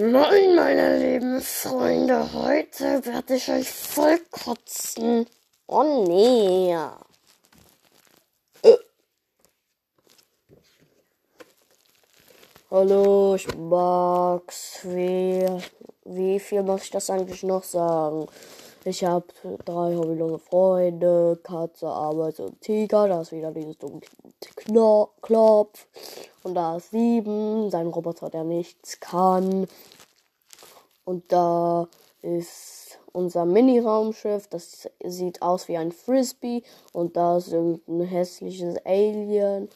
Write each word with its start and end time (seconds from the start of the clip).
Moin, 0.00 0.54
meine 0.54 0.96
lieben 0.96 1.40
Freunde. 1.40 2.32
Heute 2.32 3.04
werde 3.04 3.34
ich 3.34 3.50
euch 3.50 3.68
voll 3.68 4.20
kotzen. 4.30 5.26
Oh 5.66 6.04
nee. 6.06 6.72
Äh. 8.62 8.76
Hallo, 12.70 13.34
ich 13.34 13.52
Max. 13.56 14.78
Wie, 14.84 15.44
wie 16.04 16.38
viel 16.38 16.62
muss 16.62 16.84
ich 16.84 16.90
das 16.90 17.10
eigentlich 17.10 17.42
noch 17.42 17.64
sagen? 17.64 18.28
Ich 18.84 19.04
habe 19.04 19.26
drei 19.64 19.96
hobbylose 19.96 20.38
Freunde, 20.38 21.40
Katze, 21.42 21.88
Arbeit 21.88 22.38
und 22.38 22.60
Tiger. 22.60 23.08
Da 23.08 23.22
ist 23.22 23.32
wieder 23.32 23.50
dieses 23.50 23.76
dunkle 23.78 24.08
Kno 24.54 25.10
Klopf. 25.22 25.88
Und 26.42 26.54
da 26.54 26.76
ist 26.76 26.90
sieben, 26.90 27.70
sein 27.70 27.88
Roboter, 27.88 28.30
der 28.30 28.44
nichts 28.44 29.00
kann. 29.00 29.66
Und 31.04 31.32
da 31.32 31.88
ist 32.22 32.98
unser 33.12 33.44
Mini-Raumschiff. 33.44 34.46
Das 34.48 34.88
sieht 35.04 35.42
aus 35.42 35.68
wie 35.68 35.76
ein 35.76 35.92
Frisbee. 35.92 36.62
Und 36.92 37.16
da 37.16 37.38
ist 37.38 37.52
irgendein 37.52 38.06
hässliches 38.06 38.76
Alien. 38.84 39.68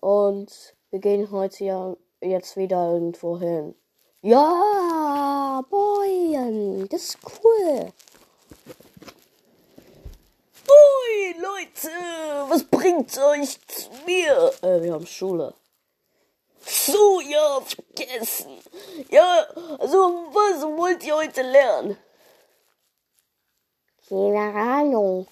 Und 0.00 0.74
wir 0.90 1.00
gehen 1.00 1.30
heute 1.30 1.64
ja 1.64 1.96
jetzt 2.20 2.56
wieder 2.56 2.92
irgendwo 2.92 3.38
hin. 3.38 3.74
Ja, 4.22 5.62
boy, 5.70 6.86
das 6.90 7.02
ist 7.02 7.18
cool. 7.24 7.92
Ui, 10.68 11.34
Leute, 11.40 11.88
was 12.48 12.64
bringt 12.64 13.16
euch 13.18 13.58
zu 13.68 13.88
mir? 14.04 14.52
Äh, 14.62 14.82
wir 14.82 14.94
haben 14.94 15.06
Schule. 15.06 15.54
So, 16.68 17.20
ja, 17.20 17.60
vergessen. 17.60 18.60
Ja, 19.08 19.46
also, 19.78 20.26
was 20.32 20.62
wollt 20.62 21.04
ihr 21.04 21.14
heute 21.14 21.42
lernen? 21.42 21.96
Keine 24.08 24.52
Ahnung. 24.52 25.28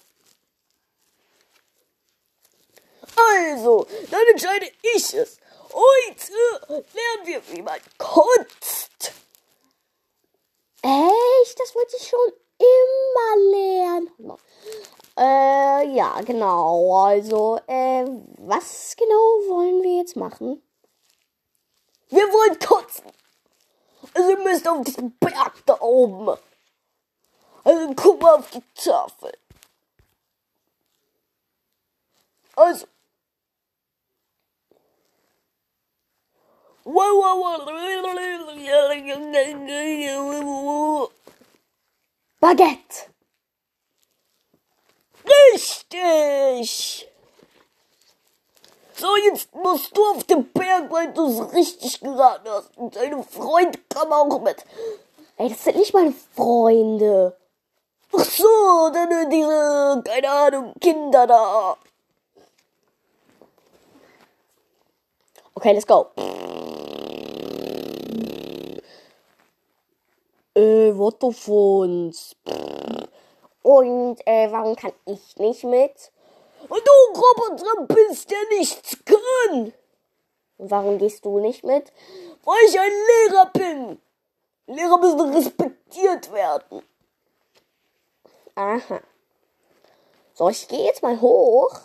Also, 3.16 3.86
dann 4.10 4.20
entscheide 4.30 4.70
ich 4.94 5.12
es. 5.14 5.38
Heute 5.72 6.32
lernen 6.68 7.24
wir, 7.24 7.42
wie 7.50 7.62
man 7.62 7.80
kotzt. 7.98 9.12
Echt? 10.82 11.58
Das 11.58 11.74
wollte 11.74 11.96
ich 11.96 12.08
schon 12.08 12.32
immer 12.58 13.50
lernen. 13.50 14.38
Äh, 15.16 15.96
ja, 15.96 16.20
genau. 16.20 16.94
Also, 16.94 17.58
äh, 17.66 18.04
was 18.38 18.94
genau 18.96 19.14
wollen 19.48 19.82
wir 19.82 19.98
jetzt 19.98 20.14
machen? 20.14 20.63
Wir 22.14 22.32
wollen 22.32 22.58
kotzen. 22.60 23.10
Also, 24.14 24.30
ihr 24.30 24.38
müsst 24.38 24.68
auf 24.68 24.84
diesen 24.84 25.18
Berg 25.18 25.66
da 25.66 25.80
oben. 25.80 26.38
Also, 27.64 27.94
guck 27.96 28.22
mal 28.22 28.36
auf 28.36 28.50
die 28.50 28.62
Tafel. 28.74 29.36
Also. 32.54 32.86
Baguette. 42.38 43.10
Richtig. 45.26 47.08
So, 48.96 49.08
jetzt 49.16 49.52
musst 49.56 49.96
du 49.96 50.04
auf 50.04 50.22
den 50.22 50.52
Berg, 50.52 50.88
weil 50.90 51.12
du 51.12 51.26
es 51.26 51.52
richtig 51.52 52.00
geraten 52.00 52.48
hast. 52.48 52.78
Und 52.78 52.94
deine 52.94 53.24
Freunde 53.24 53.76
kommen 53.92 54.12
auch 54.12 54.40
mit. 54.40 54.64
Ey, 55.36 55.48
das 55.48 55.64
sind 55.64 55.76
nicht 55.76 55.92
meine 55.92 56.12
Freunde. 56.12 57.36
Ach 58.16 58.24
so, 58.24 58.90
dann 58.92 59.28
diese, 59.30 60.02
keine 60.04 60.30
Ahnung, 60.30 60.74
Kinder 60.80 61.26
da. 61.26 61.76
Okay, 65.56 65.72
let's 65.72 65.86
go. 65.86 66.06
Äh, 70.54 70.96
Wottophones. 70.96 72.36
Und 73.62 74.18
äh, 74.24 74.52
warum 74.52 74.76
kann 74.76 74.92
ich 75.06 75.36
nicht 75.38 75.64
mit? 75.64 76.12
Und 76.74 76.82
du 76.84 77.20
Roboter 77.20 77.94
bist, 77.94 78.28
der 78.32 78.58
nichts 78.58 78.98
kann. 79.04 79.72
Und 80.58 80.70
warum 80.72 80.98
gehst 80.98 81.24
du 81.24 81.38
nicht 81.38 81.62
mit? 81.62 81.92
Weil 82.42 82.64
ich 82.66 82.80
ein 82.80 82.90
Lehrer 82.90 83.46
bin. 83.52 84.02
Lehrer 84.66 84.98
müssen 84.98 85.32
respektiert 85.32 86.32
werden. 86.32 86.82
Aha. 88.56 89.00
So, 90.32 90.48
ich 90.48 90.66
gehe 90.66 90.84
jetzt 90.84 91.00
mal 91.04 91.20
hoch. 91.20 91.78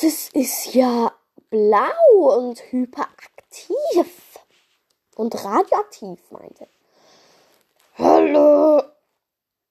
Das 0.00 0.30
ist 0.30 0.74
ja 0.74 1.12
blau 1.50 2.38
und 2.38 2.72
hyperaktiv. 2.72 4.38
Und 5.16 5.44
radioaktiv, 5.44 6.18
meinte. 6.30 6.66
Hallo. 7.98 8.82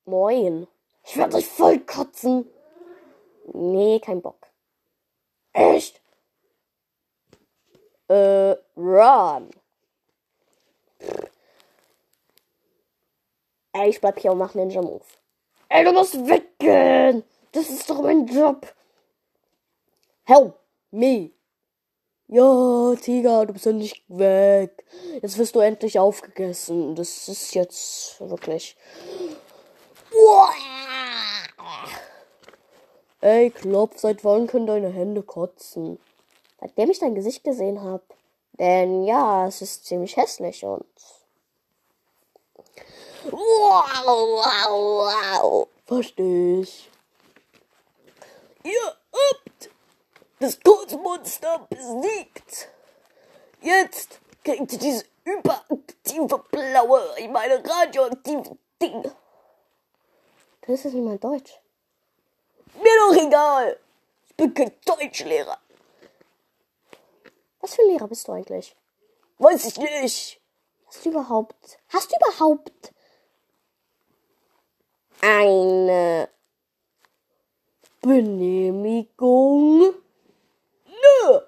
Moin. 0.05 0.67
Ich 1.05 1.17
werde 1.17 1.37
dich 1.37 1.47
voll 1.47 1.79
kotzen. 1.79 2.47
Nee, 3.45 3.99
kein 3.99 4.21
Bock. 4.21 4.47
Echt? 5.53 6.01
Äh, 8.07 8.55
run. 8.75 9.49
Ey, 13.73 13.89
ich 13.89 13.99
bleib 13.99 14.19
hier 14.19 14.31
und 14.31 14.37
mach 14.37 14.53
Ninja 14.53 14.81
Move. 14.81 15.03
Ey, 15.69 15.83
du 15.83 15.91
musst 15.91 16.13
weggehen. 16.13 17.23
Das 17.51 17.69
ist 17.69 17.89
doch 17.89 18.01
mein 18.01 18.27
Job. 18.27 18.71
Help 20.25 20.53
me. 20.91 21.31
Ja, 22.27 22.95
Tiger, 22.95 23.45
du 23.45 23.53
bist 23.53 23.65
ja 23.65 23.71
nicht 23.73 24.03
weg. 24.07 24.85
Jetzt 25.21 25.37
wirst 25.37 25.55
du 25.55 25.59
endlich 25.59 25.99
aufgegessen. 25.99 26.95
Das 26.95 27.27
ist 27.27 27.53
jetzt 27.53 28.19
wirklich. 28.21 28.77
Ey, 33.23 33.51
Klopf, 33.51 34.00
seit 34.00 34.25
wann 34.25 34.47
können 34.47 34.67
deine 34.67 34.89
Hände 34.89 35.23
kotzen? 35.23 35.97
Seitdem 36.59 36.89
ich 36.89 37.00
dein 37.00 37.16
Gesicht 37.16 37.45
gesehen 37.45 37.81
habe. 37.81 38.03
Denn 38.59 39.06
ja, 39.06 39.47
es 39.47 39.61
ist 39.61 39.85
ziemlich 39.85 40.17
hässlich 40.17 40.66
und. 40.66 40.84
Wow, 43.31 44.03
wow, 44.06 45.07
wow. 45.39 45.67
Versteh 45.85 46.59
ich. 46.59 46.91
Ihr 48.66 48.97
habt 49.13 49.69
das 50.41 50.59
Kurzmonster 50.59 51.66
besiegt. 51.69 52.67
Jetzt 53.62 54.19
kriegt 54.44 54.73
ihr 54.73 54.79
diese 54.79 55.06
überaktive 55.23 56.44
blaue, 56.51 57.01
ich 57.17 57.29
meine 57.29 57.63
radioaktive 57.63 58.57
Ding. 58.81 59.09
Das 60.67 60.83
ist 60.83 60.94
nicht 60.94 61.06
mal 61.06 61.17
Deutsch. 61.17 61.62
Mir 62.75 63.00
doch 63.00 63.16
egal. 63.16 63.79
Ich 64.28 64.35
bin 64.35 64.53
kein 64.53 64.72
Deutschlehrer. 64.85 65.57
Was 67.59 67.75
für 67.75 67.81
ein 67.81 67.89
Lehrer 67.89 68.07
bist 68.07 68.28
du 68.28 68.31
eigentlich? 68.34 68.75
Weiß 69.38 69.66
ich 69.66 69.78
nicht. 69.78 70.41
Hast 70.88 71.06
du 71.06 71.09
überhaupt. 71.09 71.79
Hast 71.89 72.12
du 72.12 72.16
überhaupt 72.17 72.94
eine 75.22 76.29
Benehmigung? 78.01 79.94
Nö. 80.85 81.39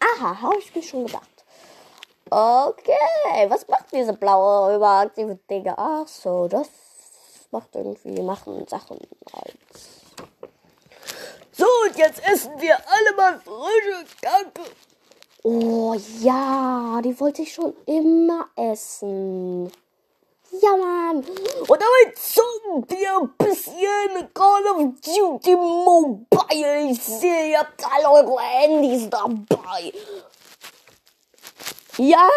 Aha, 0.00 0.42
habe 0.42 0.58
ich 0.58 0.74
mir 0.74 0.82
schon 0.82 1.06
gedacht. 1.06 1.44
Okay, 2.30 3.48
was 3.48 3.66
macht 3.68 3.90
diese 3.90 4.12
blaue 4.12 4.76
überaktive 4.76 5.36
Dinge? 5.48 5.74
Ach 5.78 6.06
so, 6.06 6.46
das 6.46 6.68
macht 7.50 7.74
irgendwie 7.74 8.20
machen 8.22 8.66
Sachen 8.68 8.98
als. 9.32 9.98
So, 11.52 11.66
und 11.86 11.96
jetzt 11.96 12.22
essen 12.24 12.52
wir 12.60 12.76
alle 12.76 13.16
mal 13.16 13.40
frische 13.40 14.04
Kacke. 14.22 14.70
Oh 15.42 15.94
ja, 16.20 17.00
die 17.02 17.18
wollte 17.18 17.42
ich 17.42 17.52
schon 17.54 17.74
immer 17.86 18.48
essen. 18.56 19.70
Ja, 20.50 20.76
Mann. 20.76 21.18
Und 21.18 21.26
damit 21.68 22.18
zocken 22.18 22.88
wir 22.88 23.18
ein 23.18 23.32
bisschen 23.36 24.32
Call 24.32 24.66
of 24.66 24.76
Duty 25.00 25.56
Mobile. 25.56 26.90
Ich 26.90 27.02
sehe, 27.02 27.50
ihr 27.50 27.58
habt 27.58 27.84
alle 27.84 28.10
eure 28.10 28.40
Handys 28.40 29.10
dabei. 29.10 29.92
Ja. 31.98 32.28